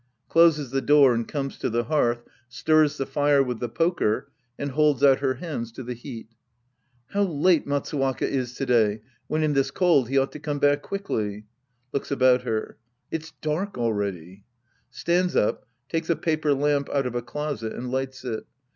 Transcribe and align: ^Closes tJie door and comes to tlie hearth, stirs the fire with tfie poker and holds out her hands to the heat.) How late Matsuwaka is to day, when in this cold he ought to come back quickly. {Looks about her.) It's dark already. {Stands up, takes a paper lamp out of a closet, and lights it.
^Closes 0.31 0.73
tJie 0.73 0.83
door 0.87 1.13
and 1.13 1.27
comes 1.27 1.59
to 1.59 1.69
tlie 1.69 1.85
hearth, 1.85 2.23
stirs 2.49 2.97
the 2.97 3.05
fire 3.05 3.43
with 3.43 3.59
tfie 3.59 3.75
poker 3.75 4.31
and 4.57 4.71
holds 4.71 5.03
out 5.03 5.19
her 5.19 5.35
hands 5.35 5.71
to 5.73 5.83
the 5.83 5.93
heat.) 5.93 6.25
How 7.09 7.21
late 7.21 7.67
Matsuwaka 7.67 8.23
is 8.23 8.55
to 8.55 8.65
day, 8.65 9.03
when 9.27 9.43
in 9.43 9.53
this 9.53 9.69
cold 9.69 10.09
he 10.09 10.17
ought 10.17 10.31
to 10.31 10.39
come 10.39 10.57
back 10.57 10.81
quickly. 10.81 11.45
{Looks 11.91 12.09
about 12.09 12.41
her.) 12.41 12.77
It's 13.11 13.33
dark 13.41 13.77
already. 13.77 14.43
{Stands 14.89 15.35
up, 15.35 15.67
takes 15.87 16.09
a 16.09 16.15
paper 16.15 16.55
lamp 16.55 16.89
out 16.89 17.05
of 17.05 17.13
a 17.13 17.21
closet, 17.21 17.73
and 17.73 17.91
lights 17.91 18.25
it. 18.25 18.43